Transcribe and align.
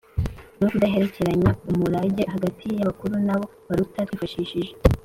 No 0.59 0.65
kudahererekanya 0.71 1.49
umurage 1.71 2.23
hagati 2.33 2.63
y 2.77 2.81
abakuru 2.83 3.13
n 3.25 3.29
abo 3.33 3.45
baruta 3.67 3.99
twifashishije 4.07 4.71